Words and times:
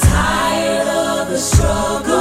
Tired 0.00 0.88
of 0.88 1.28
the 1.28 1.38
struggle, 1.38 2.17